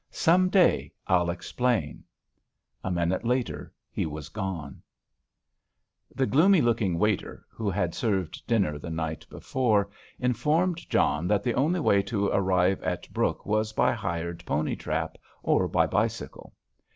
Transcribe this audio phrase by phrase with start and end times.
[0.09, 2.03] "Some day I'll explain."
[2.83, 4.81] A minute later he was gone.
[6.15, 11.53] The gloomy looking waiter, who had served dinner the night before, informed John that the
[11.53, 16.55] only way to arrive at Brooke was by hired pony trap or by bicycle.